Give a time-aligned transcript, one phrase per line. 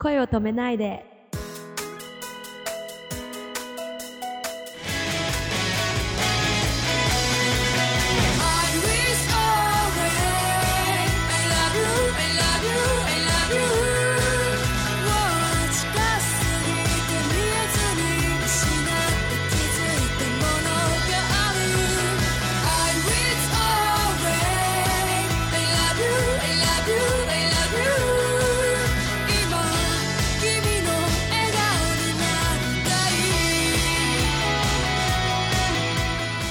[0.00, 1.09] 声を止めないで。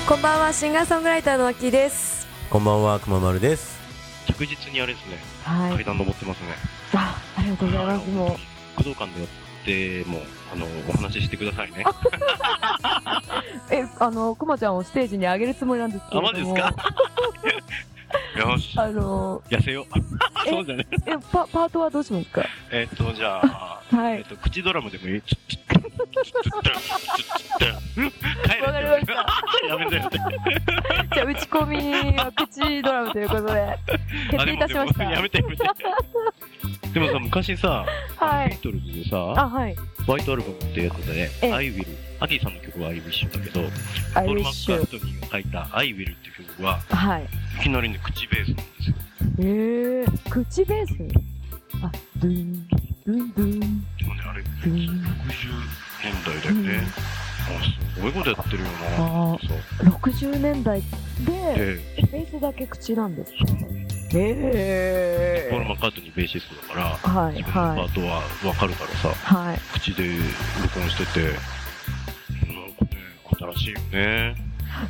[0.09, 2.25] こんばんは、シンガーソングライターの秋です。
[2.49, 3.77] こんばんは、くままるです。
[4.25, 5.75] 着実にあれですね、はい。
[5.75, 6.47] 階段登ってますね。
[6.95, 8.09] あ、ありがとうございます。
[8.09, 8.27] も
[8.77, 8.83] う。
[8.83, 9.29] 武道館でやっ
[10.03, 11.85] ても、あの、お話ししてくださいね。
[13.69, 16.31] え、あの、くまちゃんをステージに上げるつもりなんですけども。
[16.31, 16.73] マジですか？
[18.39, 19.85] よし、あの、痩せよう。
[20.47, 20.87] え そうだね。
[21.05, 22.43] え、パ、パートはどうしますか？
[22.71, 24.17] えっと、じゃあ、はい。
[24.17, 25.21] えっと、口ドラムでもいい？
[25.21, 26.71] ちょちょちょちょちょ
[28.43, 29.38] 帰れわかりました。
[29.67, 30.17] やめてやめて。
[31.13, 33.77] じゃあ、打ち込みは口ドラムということで、
[34.31, 35.03] 決定いたしました。
[35.03, 35.63] やめてやめて。
[36.93, 37.85] でもさ、昔さ、
[38.17, 39.75] はいビートルズでさ、あ、はい。
[40.07, 41.85] ホワイトアルバムってやつでね、ええ I Will、
[42.19, 43.61] アギーさんの曲は I Wish だけど、
[44.15, 44.77] アイポール・マッ。
[44.77, 47.25] カートニーが書いた I Will っていう曲は、はい。
[47.59, 48.95] いきなりね、口ベースなんですよ。
[49.39, 50.93] えー、口ベース？
[51.83, 52.67] あ、ドゥン、
[53.05, 55.03] ドゥン、ドゥン、でもね、あれ、ド60ゥン。
[56.03, 56.87] 年代だよね。
[56.97, 57.18] あ、
[57.95, 58.69] すごいことやってるよな。
[59.33, 59.87] あそう。
[59.89, 60.81] 60年代
[61.25, 63.37] で、で、ベースだけ口なんですか
[64.13, 67.21] えポール・えマッカートニーベーシストだから、ー。
[67.25, 67.89] はい、自分のパはい。
[67.89, 68.15] ートは
[68.49, 69.59] わかるからさ、はい。
[69.73, 70.03] 口で
[70.61, 71.33] 録音してて、なん
[72.73, 74.35] かね、新しいよね。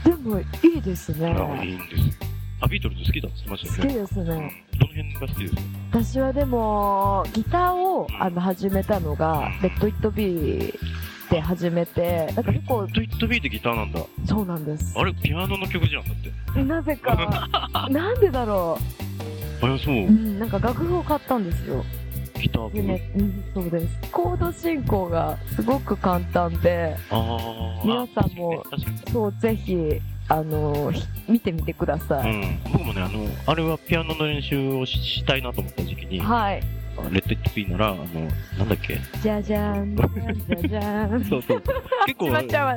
[0.04, 0.44] でも、い
[0.78, 1.28] いですね。
[1.28, 2.14] あいいんですよ。
[2.62, 4.08] あ、ビートルズ好きだって言ってましたよね。
[4.08, 4.66] 好きですうんね。
[4.80, 5.62] どの辺が好きですか？
[5.92, 10.74] 私はでも、ギターをあの始めたのが、 Let It Be
[11.30, 14.02] で始めて、なんか結構、 Let It Be ってギターなんだ。
[14.26, 14.94] そうなんです。
[14.98, 16.64] あれ、ピアノの曲じゃんだって。
[16.64, 17.48] なぜか、
[17.90, 18.78] なんでだろ
[19.62, 20.08] あ、そうう。
[20.08, 20.10] う。
[20.10, 21.84] ん、なんか楽譜を買ったんですよ。
[22.40, 22.74] ギター部。
[22.76, 24.12] でね、うん、そうです。
[24.12, 26.96] コード進行がすごく簡単で。
[27.84, 28.64] 皆さんも
[29.12, 32.32] そう、ぜひ、あの、ひ見てみてください。
[32.32, 36.64] うん、僕もね、あの、あれはピアノの練習をししたいなと思った時期に、はい。
[37.12, 38.06] レッド・イット・ビーなら、あの、
[38.58, 41.24] なんだっけじゃじゃん、じゃじゃじゃん。
[41.26, 41.64] そうそう。
[42.06, 42.28] 結構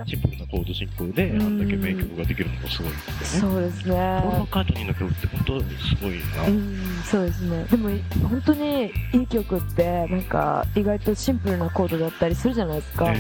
[0.06, 3.52] シンプルなコード進行で、うんあんだけ名曲ができるのもすごいですよね。
[3.52, 4.46] そうですポール・マ。
[4.46, 6.46] カートニーの曲って本当にすごいな。
[6.46, 7.64] うん、そうですね。
[7.70, 7.90] でも、
[8.28, 13.04] 本当にいい曲って、なんか、意外とシンプルなコードだったりするじゃないですか。
[13.06, 13.16] はい。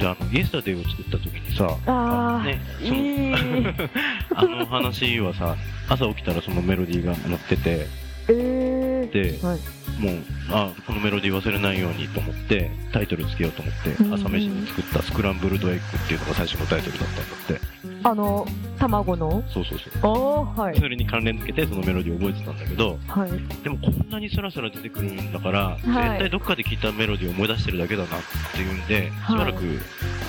[0.00, 2.56] あの、イエスタデイを作った時にさ、あー、
[2.90, 3.76] ね、
[4.34, 5.56] あの話はさ、
[5.88, 7.86] 朝起きたらそのメロディーが鳴ってて、
[8.28, 8.79] えー。
[9.12, 9.58] で、はい。
[10.00, 10.14] もう、
[10.50, 17.80] あこのメロディー忘れないようにと思って、タイトルつけようと思って、うん朝飯に作ったスクランブルドエッグっていうのが最初のタイトルだったんだって。
[18.02, 18.46] あの、
[18.78, 19.44] 卵の？
[19.48, 20.60] そうそうそう。
[20.60, 20.78] はい。
[20.78, 23.30] それに関連付けてそのメロディーを覚えてたんだけど、はい。
[23.62, 28.20] でもこんなにスラスラ出てくるんだから、絶対どっかで聞いたメロディーを思い出してるだけだなっ
[28.52, 29.62] ていうんで、しばらく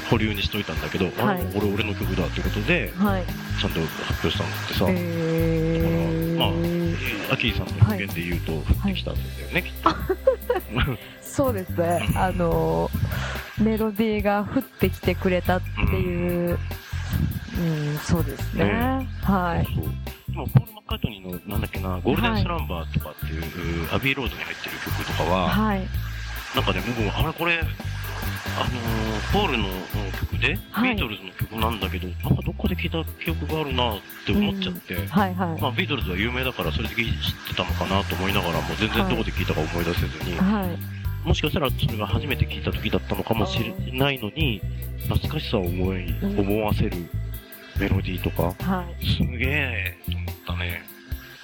[0.09, 3.23] 保留にしといたんだけど、あはい俺俺の曲だってことで、はい。
[3.59, 7.33] ちゃんと発表したんだってさ、えまあー。
[7.33, 9.89] アキーさんの表現で言うと、降ってきたんだよね、きっと。
[11.21, 12.09] そうですね。
[12.15, 12.89] あの、
[13.59, 16.59] メロディーが降ってきてくれたっていう、
[17.57, 18.65] うん、そうですね。
[18.65, 19.65] ねはい。
[19.65, 19.85] そう
[20.31, 25.87] でも、ポール・マッカートニーの、なんだっけな、ゴールデンスランバーとかっていう、アビーロードに入ってる曲とかは、はい。
[26.55, 27.61] なんかね、僕も、あれこれ、
[28.57, 29.69] あのーポールの
[30.19, 35.61] 曲で、はいビートルズの曲なんだけど、なんかどっかで聞いた記憶があるなって思っちゃって、はいはい。
[35.61, 37.05] まあ、ビートルズは有名だからそれで知っ
[37.47, 41.27] てたのかなと思いながらも、全然どこで聞いたか思い出せずに、はい。
[41.27, 44.61] もしかしたらそれが初めて聞いた時だったのかもしれないのに、
[45.07, 46.91] 懐かしさを思い、うん思わせる
[47.79, 49.05] メロディーとか、はい。
[49.05, 50.83] すげえと思ったね。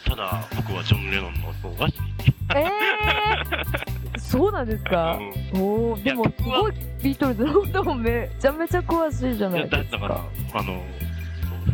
[0.06, 1.94] ただ、僕はジョン・レノンの方が好き。
[2.56, 3.97] えー、
[4.30, 5.18] そうなんですか、
[5.54, 9.78] うんおー、でもすごいビートルズのこともめちゃめちゃ詳しいじゃないですか。
[9.78, 10.84] だだから、あの、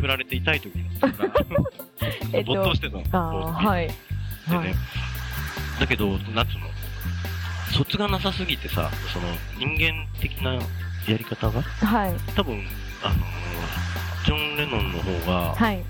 [0.00, 1.24] 振られて痛い時だ った
[2.42, 3.04] 没頭してたの。
[3.10, 3.88] あーはい。
[3.88, 3.94] で
[4.50, 4.74] ね、はい。
[5.80, 6.66] だけど、なんつうの、
[7.72, 9.26] 卒がなさすぎてさ、その、
[9.58, 10.60] 人間的なや
[11.08, 12.14] り方が、はい。
[12.36, 12.64] 多分、
[13.02, 13.14] あの、
[14.24, 15.82] ジョン・レノンの方が、はい。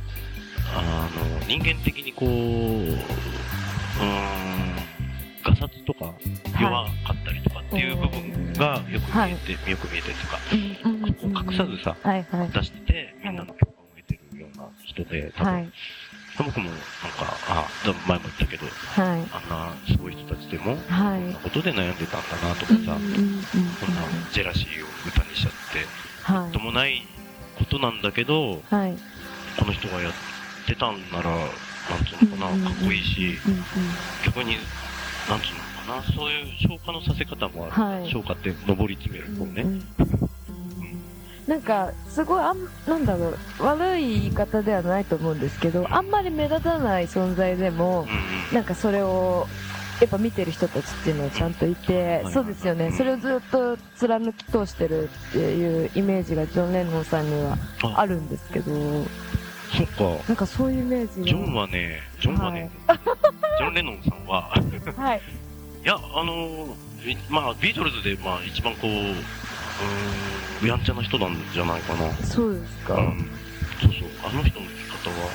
[0.75, 4.84] あの、人間的にこう、うーん、
[5.45, 6.13] ガサツとか
[6.61, 12.49] 弱かったりとかっていう部分がよく見えて、よく見えてるとか、うんうんこう隠さずさ、はいはい。
[12.51, 15.73] 出してて、みんなの共感を得てるような人で、多分、はい。
[16.39, 16.79] 僕もなんか、
[17.49, 17.69] あ、
[18.09, 19.21] 前も言ったけど、はい。
[19.33, 21.21] あんなすごい人たちでも、はい。
[21.21, 22.99] こんなことで悩んでたんだなとかさ、こんな
[24.33, 25.87] ジェラシーを歌にしちゃって、
[26.23, 26.53] はい。
[26.53, 27.03] ともない
[27.59, 28.97] ことなんだけど、はい。
[29.59, 30.13] この人がやっ
[30.67, 31.37] てたんなら、な
[32.01, 33.65] んつうのかな、かっこいいし、うんうん。
[34.25, 34.57] 逆に、
[35.29, 37.73] なんつうのかな、そういう消化のさせ方もある。
[37.73, 38.11] はい。
[38.11, 39.63] 消化って上り詰める方ね。
[39.63, 39.85] うんうん。
[41.47, 48.07] なんかすごいあんなんだろう悪い言い方ではないと思うんですけどあんまり目立たない存在でも
[48.51, 49.47] なんかそれを
[50.01, 52.33] やっぱ見てる人たちっていうのはちゃんといて、はい。
[52.33, 58.73] そうですよね、それをずっと貫き通してるっていうイメージがジョン・レノンさんにはああるんですけど
[59.77, 59.87] そっ
[60.21, 60.25] か。
[60.29, 62.71] なんかそういうイメージがジョンはね、ジョンはね、
[63.59, 64.53] ジョン・レノンさんは、
[64.97, 65.23] はい
[65.85, 66.75] いや、あの
[67.29, 72.11] まあ、ビートルズで、まあ、一番こう、うーん、やんちゃな人なんじゃないかな。
[72.25, 73.31] そうですか、うん。
[73.83, 74.09] そうそう。
[74.23, 75.31] あの人の生き方は、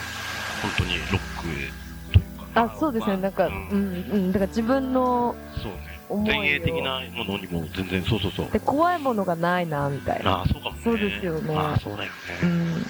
[0.61, 2.63] 本当にロックというか。
[2.63, 5.99] あそうですねなんか、ううんんうん、だから自分のそうね。
[6.25, 8.51] 前衛的なものにも全然、そうそうそう。
[8.51, 10.81] で怖いものがないなみたいなああ、そうかもね。
[10.83, 12.49] そうですよねああ、そうだようね。
[12.49, 12.89] んで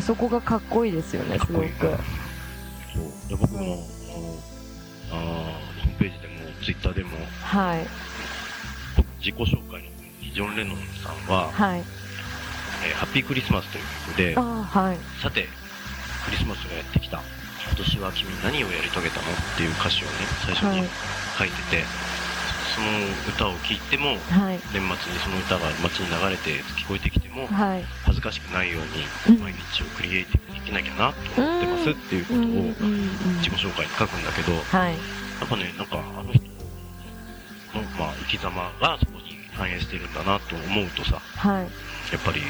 [0.00, 1.66] そこがかっこいいですよねすごく。
[1.68, 3.28] そう。
[3.28, 3.84] で僕も、
[5.10, 7.10] あーホームページでも、ツイッターでも、
[7.42, 7.86] はい
[8.96, 9.88] 僕自己紹介の
[10.34, 15.46] ジョン・レノンさんは、はいえーハッピークリスマスという曲であ、はいさて、
[16.24, 17.20] クリスマスがやってきた。
[17.64, 19.22] 今年は君何をやり遂げたの？
[19.22, 20.12] っていう歌詞をね、
[20.44, 20.88] 最初にはい
[21.38, 21.84] 書いてて、
[22.74, 22.88] その
[23.28, 24.60] 歌を聴いても、はい。
[24.72, 27.84] 年末にその歌が街に流れて聞こえてきても、はい。
[28.04, 29.36] 恥ずかしくないよううん。
[29.36, 32.44] に、毎日をクリエイティブに生きなきゃなと思ってますっていうことを
[33.40, 34.92] 自己紹介に書くんだけど、はい。
[34.92, 34.98] や
[35.44, 36.42] っぱね、なんかあの人
[37.76, 41.62] の、まあ、生き様がそこに反映してるんだなと思うとさ、はい。
[41.62, 42.40] やっぱり、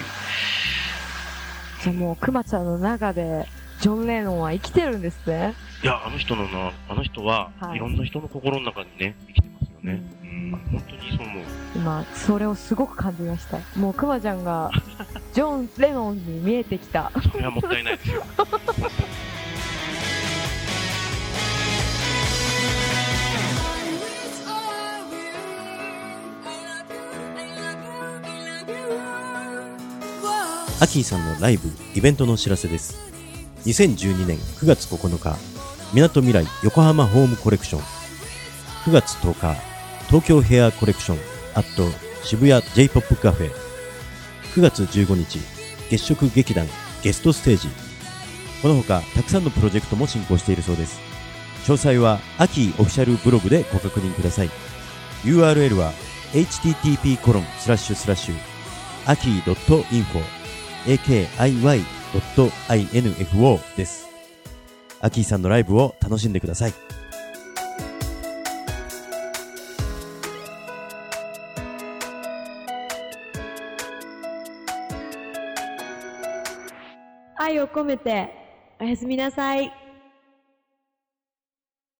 [1.82, 3.46] じゃあもうくまちゃんの中で
[3.80, 5.54] ジョン・レノンは生きてるんですね。
[5.82, 7.76] いや、あの人のな、あの人は、はい。
[7.76, 9.51] い、ろんな人の心の中にね、生きて
[9.82, 10.02] ね。
[10.22, 11.44] うん、本当にそう思う。
[11.74, 14.70] 今それをすごく感じましたもうくまちゃんが
[15.32, 18.22] ジョン・レノンに見えてきたそれはもったいないですよ。
[30.80, 32.98] アキーさんのライブ、イベントのお知らせです。
[33.66, 35.38] 2012年9月9日、
[35.94, 37.82] みなとみらい横浜ホームコレクション。
[38.86, 39.71] 9月10日、
[40.08, 41.18] 東京ヘアコレクション、
[41.54, 41.90] アット
[42.24, 43.50] 渋谷 J-POP カフェ。
[44.54, 45.38] 9月15日、
[45.90, 46.66] 月蝕歌劇団
[47.02, 47.68] ゲストステージ。
[48.60, 51.00] この他、たくさんのプロジェクトも進行しているそうです。
[51.64, 54.50] 詳細は、 AKIY オフィシャルブログでご確認ください。
[55.24, 55.92] URL は、
[56.32, 58.34] http コロンスラッシュスラッシュ、
[59.06, 60.42] AKIY .info
[60.86, 62.50] akiy.info
[63.76, 64.08] です。
[65.00, 66.74] AKIY さんのライブを楽しんでください。
[77.52, 78.30] 愛を込めて
[78.80, 79.81] おやすみなさい。